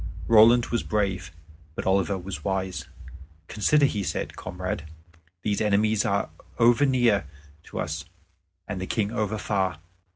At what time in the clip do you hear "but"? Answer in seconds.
1.75-1.85